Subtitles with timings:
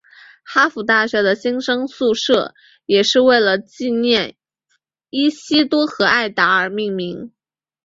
[0.43, 2.55] 哈佛大学的新生宿舍
[2.87, 4.35] 也是为了纪念
[5.11, 7.31] 伊西多和艾达而命名。